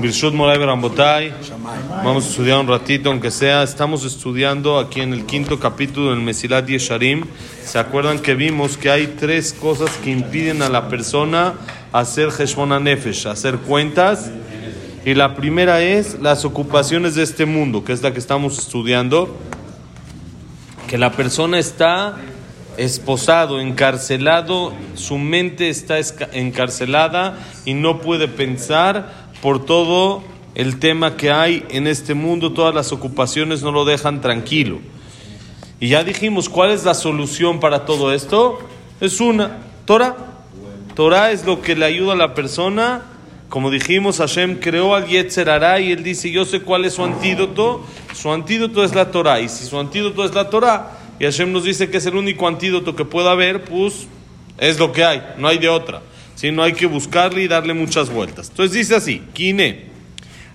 [0.00, 1.32] Birshut Moray Barambotay.
[2.04, 3.64] Vamos a estudiar un ratito, aunque sea.
[3.64, 7.24] Estamos estudiando aquí en el quinto capítulo del Mesilat Yesharim.
[7.64, 11.54] ¿Se acuerdan que vimos que hay tres cosas que impiden a la persona
[11.92, 14.30] hacer Heshmona Nefesh, hacer cuentas?
[15.04, 19.36] Y la primera es las ocupaciones de este mundo, que es la que estamos estudiando.
[20.86, 22.14] Que la persona está
[22.76, 25.98] esposado, encarcelado, su mente está
[26.32, 30.22] encarcelada y no puede pensar por todo
[30.54, 34.80] el tema que hay en este mundo, todas las ocupaciones no lo dejan tranquilo.
[35.80, 38.58] Y ya dijimos, ¿cuál es la solución para todo esto?
[39.00, 40.16] Es una, Torah.
[40.94, 43.02] Torah es lo que le ayuda a la persona.
[43.48, 45.48] Como dijimos, Hashem creó al Yetzer
[45.80, 47.84] y él dice, yo sé cuál es su antídoto.
[48.12, 49.40] Su antídoto es la Torah.
[49.40, 52.48] Y si su antídoto es la Torah, y Hashem nos dice que es el único
[52.48, 54.08] antídoto que pueda haber, pues
[54.58, 56.02] es lo que hay, no hay de otra.
[56.37, 58.49] Si no hay que buscarle y darle muchas vueltas.
[58.49, 59.93] Entonces dice así, Kine,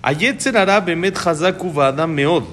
[0.03, 2.43] היצר הרע באמת חזק הוא באדם מאוד,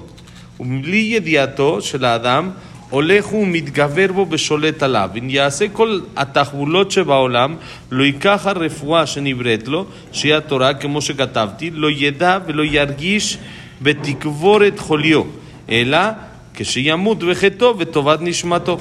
[0.59, 2.49] ובלי ידיעתו של האדם
[2.89, 5.09] הולך ומתגבר בו ושולט עליו.
[5.17, 7.55] אם יעשה כל התחבולות שבעולם,
[7.91, 13.37] לא ייקח הרפואה שנבראת לו, שהיא התורה, כמו שכתבתי, לא ידע ולא ירגיש
[13.81, 15.23] ותקבור את חוליו,
[15.69, 15.99] אלא
[16.53, 18.77] כשימות בחטאו וטובת נשמתו.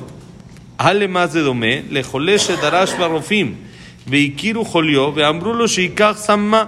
[0.78, 1.74] הלמה זה דומה?
[1.90, 3.54] לחולה שדרש לרופאים
[4.07, 6.65] והכירו חוליו ואמרו לו שייקח סמה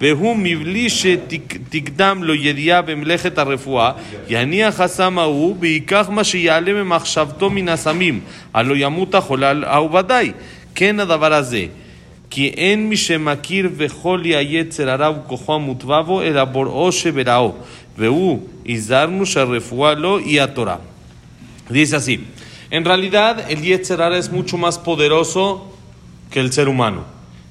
[0.00, 3.92] והוא מבלי שתקדם לו ידיעה במלאכת הרפואה
[4.28, 8.20] יניח הסם ההוא וייקח מה שיעלה ממחשבתו מן הסמים
[8.54, 10.32] הלא ימות החולה ההוא ודאי.
[10.74, 11.64] כן הדבר הזה
[12.30, 17.54] כי אין מי שמכיר וחולי היצר הרע וכוחו המוטבע בו אלא בוראו שבראו
[17.98, 20.76] והוא הזהרנו שהרפואה לא היא התורה.
[21.70, 22.20] Dice así,
[22.70, 25.44] en realidad el Yetzer es mucho más poderoso
[26.30, 27.04] que el ser humano.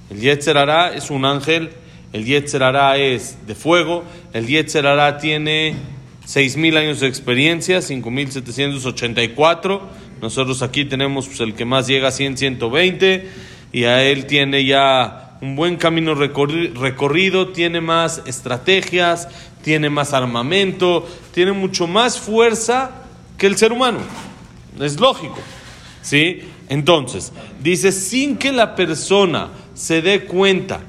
[0.10, 0.58] El Yetzer
[0.96, 1.72] es un ángel,
[2.14, 2.64] el Yetzer
[2.98, 4.86] es de fuego, el Yetzer
[5.20, 5.76] tiene
[6.26, 9.82] 6.000 años de experiencia, 5.784.
[10.22, 13.28] Nosotros aquí tenemos pues, el que más llega a 100, 120
[13.72, 19.28] y a él tiene ya un buen camino recorrido, tiene más estrategias,
[19.64, 23.04] tiene más armamento, tiene mucho más fuerza
[23.38, 24.00] que el ser humano.
[24.80, 25.38] Es lógico.
[26.02, 26.42] ¿Sí?
[26.70, 30.82] Entonces, dice, sin que la persona se dé cuenta,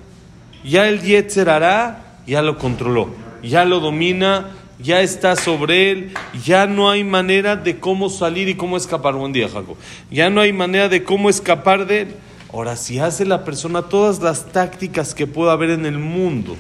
[0.65, 3.11] ya el Yetzer hará, ya lo controló,
[3.43, 4.50] ya lo domina,
[4.81, 9.15] ya está sobre él, ya no hay manera de cómo salir y cómo escapar.
[9.15, 9.77] Buen día, Jacob.
[10.11, 12.15] Ya no hay manera de cómo escapar de él.
[12.53, 16.56] Ahora, si hace la persona todas las tácticas que pueda haber en el mundo,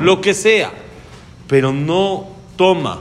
[0.00, 0.72] lo que sea,
[1.46, 3.00] pero no toma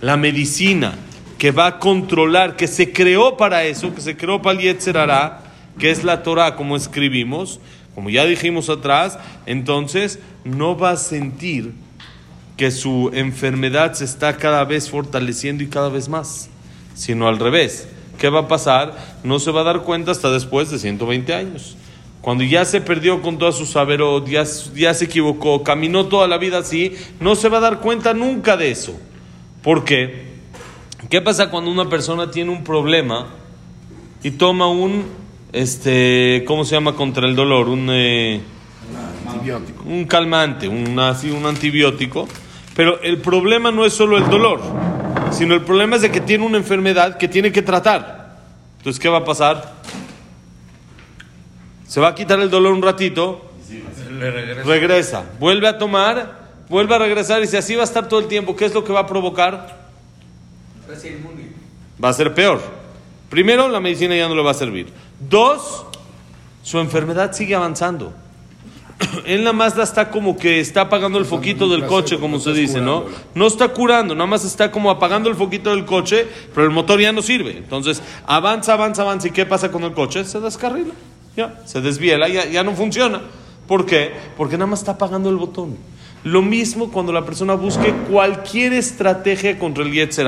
[0.00, 0.94] la medicina,
[1.40, 5.40] que va a controlar, que se creó para eso, que se creó para el Yetzerará,
[5.78, 7.60] que es la Torah, como escribimos,
[7.94, 11.72] como ya dijimos atrás, entonces no va a sentir
[12.58, 16.50] que su enfermedad se está cada vez fortaleciendo y cada vez más,
[16.94, 17.88] sino al revés.
[18.18, 18.94] ¿Qué va a pasar?
[19.24, 21.74] No se va a dar cuenta hasta después de 120 años.
[22.20, 26.36] Cuando ya se perdió con toda su saber, ya, ya se equivocó, caminó toda la
[26.36, 28.94] vida así, no se va a dar cuenta nunca de eso.
[29.62, 30.29] ¿Por qué?
[31.08, 33.28] ¿Qué pasa cuando una persona tiene un problema
[34.22, 35.06] y toma un,
[35.52, 37.68] este, ¿cómo se llama contra el dolor?
[37.68, 38.40] Un, eh,
[39.26, 39.84] antibiótico.
[39.84, 42.28] un calmante, un, así, un antibiótico.
[42.74, 44.60] Pero el problema no es solo el dolor,
[45.32, 48.36] sino el problema es de que tiene una enfermedad que tiene que tratar.
[48.78, 49.74] Entonces, ¿qué va a pasar?
[51.86, 53.50] Se va a quitar el dolor un ratito,
[54.64, 58.26] regresa, vuelve a tomar, vuelve a regresar y si así va a estar todo el
[58.26, 59.79] tiempo, ¿qué es lo que va a provocar?
[62.02, 62.60] Va a ser peor.
[63.28, 64.88] Primero, la medicina ya no le va a servir.
[65.20, 65.84] Dos,
[66.62, 68.12] su enfermedad sigue avanzando.
[69.24, 72.80] Él nada más está como que está apagando el foquito del coche, como se dice,
[72.80, 73.04] ¿no?
[73.34, 77.00] No está curando, nada más está como apagando el foquito del coche, pero el motor
[77.00, 77.56] ya no sirve.
[77.56, 79.28] Entonces, avanza, avanza, avanza.
[79.28, 80.24] ¿Y qué pasa con el coche?
[80.24, 80.92] Se descarrila,
[81.36, 83.22] ya, se desviela, ya, ya no funciona.
[83.66, 84.12] ¿Por qué?
[84.36, 85.76] Porque nada más está apagando el botón.
[86.24, 90.26] Lo mismo cuando la persona busque cualquier estrategia contra el Yetzer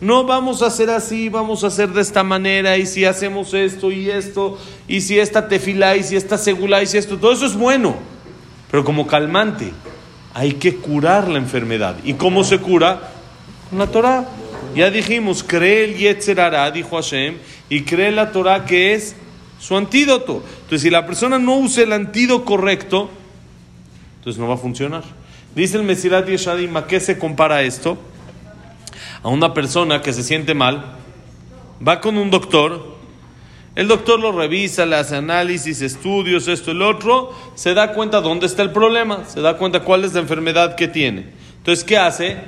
[0.00, 3.90] no vamos a hacer así, vamos a hacer de esta manera, y si hacemos esto
[3.90, 7.46] y esto, y si esta tefila, y si esta segula, y si esto, todo eso
[7.46, 7.96] es bueno,
[8.70, 9.72] pero como calmante.
[10.34, 11.96] Hay que curar la enfermedad.
[12.04, 13.10] ¿Y cómo se cura?
[13.70, 14.28] Con la Torah.
[14.76, 16.38] Ya dijimos, cree el Yetzer
[16.72, 19.16] dijo Hashem, y cree la Torah que es
[19.58, 20.44] su antídoto.
[20.62, 23.10] Entonces, si la persona no usa el antídoto correcto,
[24.18, 25.02] entonces no va a funcionar.
[25.56, 27.98] Dice el Mesirat Yeshadim, ¿a qué se compara esto?
[29.22, 30.96] A una persona que se siente mal,
[31.86, 32.98] va con un doctor,
[33.78, 38.46] El doctor lo revisa, le hace análisis, estudios, esto lo otro, se da cuenta dónde
[38.46, 41.26] está el problema, se da cuenta cuál es la enfermedad que tiene.
[41.58, 42.38] Entonces, ¿qué hace?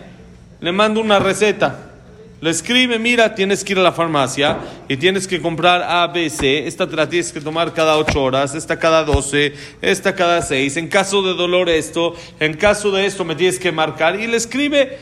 [0.60, 1.92] Le manda una receta.
[2.40, 4.58] Le escribe, mira, tienes que ir a la farmacia
[4.88, 6.66] y tienes que comprar A, B, C.
[6.66, 10.78] Esta te la tienes que tomar cada 8 horas, esta cada 12, esta cada 6.
[10.78, 14.18] En caso de dolor esto, en caso de esto me tienes que marcar.
[14.18, 14.98] Y le escribe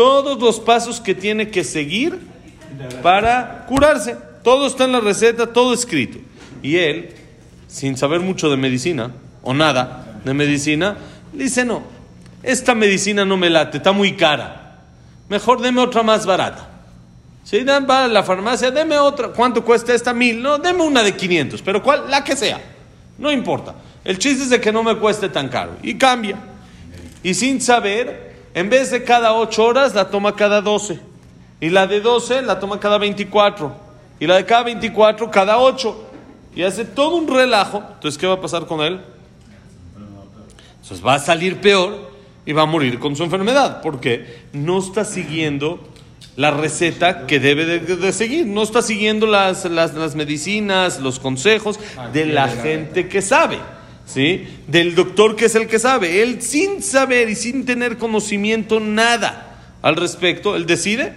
[0.00, 2.18] todos los pasos que tiene que seguir
[3.02, 4.16] para curarse.
[4.42, 6.16] Todo está en la receta, todo escrito.
[6.62, 7.10] Y él,
[7.68, 9.12] sin saber mucho de medicina,
[9.42, 10.96] o nada de medicina,
[11.34, 11.82] dice, no,
[12.42, 14.60] esta medicina no me late, está muy cara
[15.28, 16.66] mejor deme otra más barata.
[17.44, 19.28] Si dan va a la farmacia, deme otra.
[19.28, 20.14] ¿Cuánto cuesta esta?
[20.14, 20.42] Mil.
[20.42, 22.10] No, deme una de 500, pero ¿cuál?
[22.10, 22.58] La que sea.
[23.18, 23.74] No importa.
[24.02, 25.76] El chiste es de que no me cueste tan caro.
[25.82, 26.36] Y cambia.
[27.22, 31.00] Y sin saber, en vez de cada 8 horas, la toma cada 12.
[31.60, 33.72] Y la de 12 la toma cada 24.
[34.18, 36.06] Y la de cada 24 cada 8.
[36.56, 37.82] Y hace todo un relajo.
[37.94, 39.00] Entonces, ¿qué va a pasar con él?
[40.82, 42.10] Entonces va a salir peor
[42.44, 45.78] y va a morir con su enfermedad, porque no está siguiendo
[46.36, 51.78] la receta que debe de, seguir, no está siguiendo las, las, medicinas, los consejos
[52.12, 53.58] de la gente que sabe.
[54.12, 54.46] ¿Sí?
[54.66, 56.22] Del doctor que es el que sabe.
[56.22, 61.14] Él sin saber y sin tener conocimiento nada al respecto, él decide,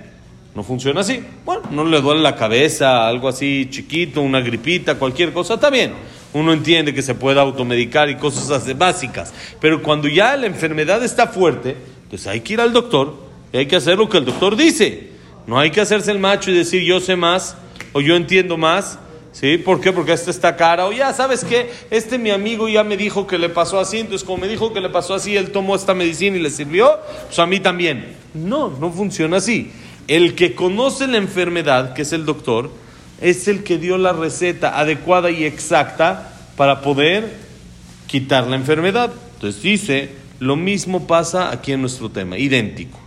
[0.56, 1.24] no funciona así.
[1.44, 5.94] Bueno, no le duele la cabeza, algo así chiquito, una gripita, cualquier cosa, está bien
[6.34, 9.34] uno entiende que se puede automedicar y cosas básicas.
[9.62, 11.78] Pero cuando ya la enfermedad está fuerte,
[12.10, 13.16] pues hay que ir al doctor
[13.52, 15.12] y hay que hacer lo que el doctor dice.
[15.46, 17.56] No hay que hacerse el macho y decir yo sé más
[17.94, 19.00] o yo entiendo más.
[19.34, 19.58] ¿Sí?
[19.58, 19.92] ¿Por qué?
[19.92, 20.86] Porque este está cara.
[20.86, 21.72] O ya, ¿sabes qué?
[21.90, 24.80] Este mi amigo ya me dijo que le pasó así, entonces como me dijo que
[24.80, 28.16] le pasó así, él tomó esta medicina y le sirvió, pues a mí también.
[28.36, 29.72] No, no funciona así.
[30.08, 32.70] El que conoce la enfermedad, que es el doctor,
[33.22, 37.34] es el que dio la receta adecuada y exacta para poder
[38.06, 39.12] quitar la enfermedad.
[39.36, 43.00] Entonces dice, lo mismo pasa aquí en nuestro tema, idéntico.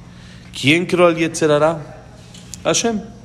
[0.59, 2.05] ¿Quién creó al Yetzerara?
[2.65, 3.16] Hashem.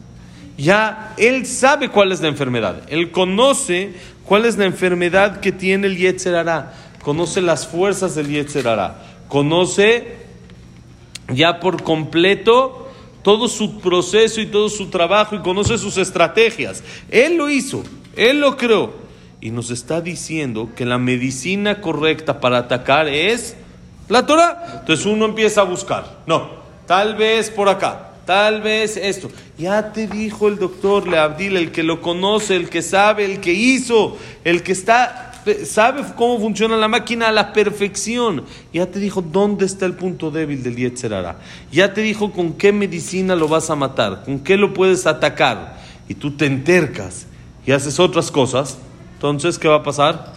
[0.61, 2.83] Ya él sabe cuál es la enfermedad.
[2.87, 3.93] Él conoce
[4.25, 6.73] cuál es la enfermedad que tiene el Yetzerara.
[7.01, 9.01] Conoce las fuerzas del Yetzerara.
[9.27, 10.17] Conoce
[11.33, 12.89] ya por completo
[13.23, 16.83] todo su proceso y todo su trabajo y conoce sus estrategias.
[17.09, 17.83] Él lo hizo,
[18.15, 18.93] él lo creó.
[19.39, 23.55] Y nos está diciendo que la medicina correcta para atacar es
[24.09, 24.81] la Torah.
[24.81, 26.19] Entonces uno empieza a buscar.
[26.27, 26.51] No,
[26.85, 29.31] tal vez por acá, tal vez esto.
[29.57, 33.53] Ya te dijo el doctor Leabdil, el que lo conoce, el que sabe, el que
[33.53, 35.31] hizo, el que está
[35.65, 38.43] sabe cómo funciona la máquina a la perfección.
[38.73, 41.39] Ya te dijo dónde está el punto débil del Yetzerara.
[41.71, 45.79] Ya te dijo con qué medicina lo vas a matar, con qué lo puedes atacar.
[46.07, 47.25] Y tú te entercas
[47.65, 48.77] y haces otras cosas.
[49.15, 50.33] Entonces, ¿qué va a pasar?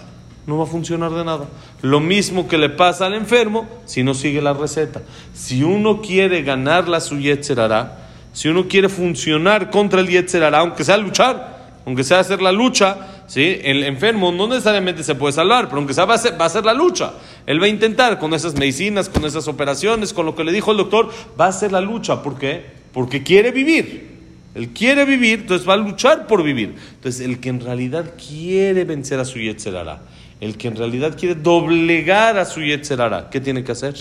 [0.46, 1.46] No va a funcionar de nada.
[1.84, 5.02] Lo mismo que le pasa al enfermo si no sigue la receta.
[5.34, 10.82] Si uno quiere ganar la su Yetzerara, si uno quiere funcionar contra el Yetzerara, aunque
[10.82, 13.60] sea luchar, aunque sea hacer la lucha, ¿sí?
[13.62, 16.62] El enfermo no necesariamente se puede salvar, pero aunque sea va a, ser, va a
[16.62, 17.12] la lucha.
[17.44, 20.70] Él va a intentar con esas medicinas, con esas operaciones, con lo que le dijo
[20.70, 22.22] el doctor, va a ser la lucha.
[22.22, 22.64] ¿Por qué?
[22.94, 24.14] Porque quiere vivir.
[24.54, 26.76] Él quiere vivir, entonces va a luchar por vivir.
[26.94, 30.00] Entonces, el que en realidad quiere vencer a su Yetzerara,
[30.40, 33.94] el que en realidad quiere doblegar a su Yetzerara, ¿qué tiene que hacer?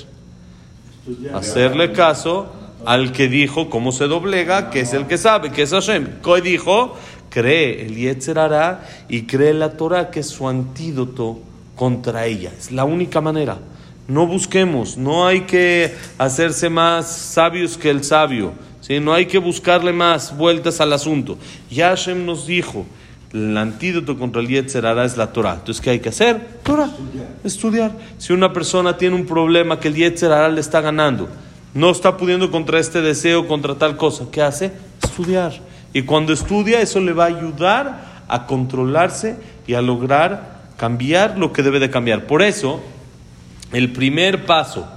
[1.33, 2.51] Hacerle caso
[2.85, 6.21] al que dijo cómo se doblega, que es el que sabe, que es Hashem.
[6.23, 6.97] ¿Qué dijo?
[7.33, 11.39] cree el Yetzerara y cree la Torah, que es su antídoto
[11.75, 12.51] contra ella.
[12.55, 13.57] Es la única manera.
[14.07, 18.99] No busquemos, no hay que hacerse más sabios que el sabio, ¿sí?
[18.99, 21.37] no hay que buscarle más vueltas al asunto.
[21.71, 22.85] Yashem nos dijo,
[23.33, 25.55] el antídoto contra el Yetzerara es la Torah.
[25.55, 26.59] Entonces, ¿qué hay que hacer?
[26.63, 26.89] Torah,
[27.43, 27.91] estudiar.
[28.17, 31.27] Si una persona tiene un problema que el Yetzerara le está ganando,
[31.73, 34.71] no está pudiendo contra este deseo, contra tal cosa, ¿qué hace?
[35.03, 35.53] Estudiar
[35.93, 39.37] y cuando estudia, eso le va a ayudar a controlarse
[39.67, 42.25] y a lograr cambiar lo que debe de cambiar.
[42.25, 42.81] Por eso,
[43.71, 44.87] el primer paso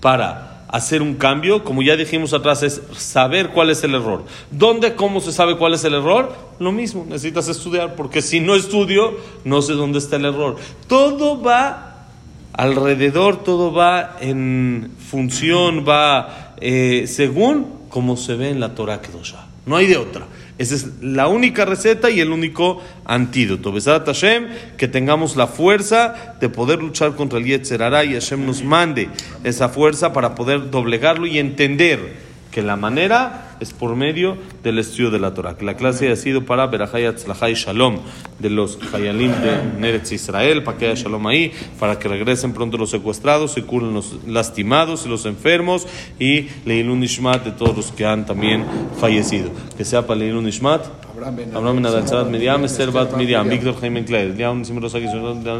[0.00, 4.24] para hacer un cambio, como ya dijimos atrás, es saber cuál es el error.
[4.50, 6.34] ¿Dónde, cómo se sabe cuál es el error?
[6.58, 10.56] Lo mismo, necesitas estudiar, porque si no estudio, no sé dónde está el error.
[10.86, 12.06] Todo va
[12.52, 19.46] alrededor, todo va en función, va eh, según como se ve en la Torah Kedoshah.
[19.66, 20.26] No hay de otra.
[20.58, 23.72] Esa es la única receta y el único antídoto.
[23.72, 28.62] Besat Hashem, que tengamos la fuerza de poder luchar contra el Yetzer y Hashem nos
[28.62, 29.10] mande
[29.44, 32.25] esa fuerza para poder doblegarlo y entender
[32.56, 35.58] que la manera es por medio del estudio de la Torah.
[35.58, 37.98] Que la clase ha sido para Berajayat Tzlachai Shalom
[38.38, 42.78] de los Hayalim de Neretz Israel, para que haya Shalom ahí, para que regresen pronto
[42.78, 45.86] los secuestrados, se curen los lastimados y los enfermos
[46.18, 48.64] y Leilun Nishmat de todos los que han también
[48.98, 49.50] fallecido.
[49.76, 50.48] Que sea para Leilun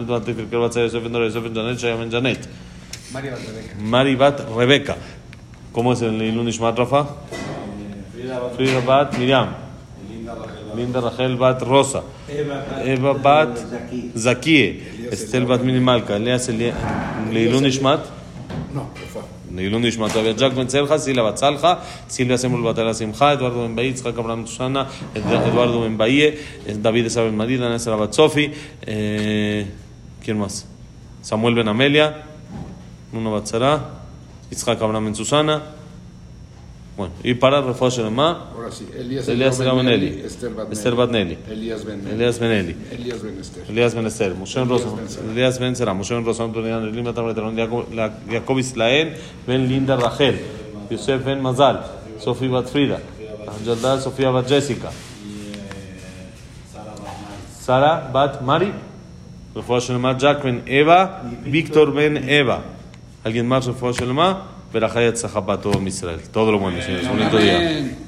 [0.07, 2.49] Bat Tifir Bat Yosef Ben Dora, Yosef Ben Janet, Shaya Ben Janet.
[5.76, 5.76] Mari Bat Rebeca.
[5.76, 7.08] ¿Cómo es el Leilun Nishmat, Rafa?
[8.56, 9.48] Frida Bat Miriam.
[10.76, 12.04] Linda Rachel Bat Rosa.
[12.84, 13.58] Eva Bat
[14.16, 14.82] Zakie.
[15.12, 16.16] Estel Bat Minimalka.
[16.16, 18.00] Elias Leilun Nishmat.
[18.74, 19.28] No, por favor.
[19.56, 21.76] לעילון נשמת אביה ג'ק בן צלחה, סילה בת סלחה,
[22.10, 24.84] סילביה סמול בת אלה שמחה, אדוארדו בן באי, יצחק אברהם תושנה,
[25.18, 26.32] אדוארדו בן באי,
[26.82, 28.50] דוד עשה בן מדידה, נסר בת סופי,
[30.24, 30.66] ¿quién más?
[31.24, 32.10] סמואל בן אמליה,
[33.14, 33.78] נונה בת שרה,
[34.51, 35.63] Yitzhak Abraham en Susana.
[36.97, 38.53] Bueno, y para Refuah Shelema,
[38.99, 44.35] Elías, Elías Benelli, Esther Batnelli, Elías Benelli, Elías Benelli, Elías Ben Esther, Elías Ben Esther,
[44.35, 44.63] Moshe
[45.31, 49.15] Elías Ben Sera, Moshe Rosam, Tunian, Lima Tamaraterón, Jacob Islael,
[49.47, 50.41] Ben Linda Rachel,
[50.89, 51.85] Yosef Ben Mazal,
[52.19, 53.01] Sofía Bat Frida,
[53.47, 54.91] Anjaldad Sofía Bat Jessica,
[57.61, 58.73] Sara Bat Mari,
[59.55, 62.76] Refuah Shelema, Jack Ben Eva, Víctor Ben Eva.
[63.27, 64.47] ¿Alguien más Refuah Shelema?
[64.73, 66.21] Verajayat Zahabat todo Israel.
[66.33, 67.09] Todo lo bueno, señores.
[67.09, 67.99] Bonito día.